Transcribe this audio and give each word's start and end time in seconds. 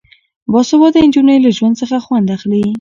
باسواده 0.51 0.99
نجونې 1.07 1.35
له 1.45 1.49
ژوند 1.57 1.75
څخه 1.81 1.97
خوند 2.05 2.27
اخلي. 2.35 2.63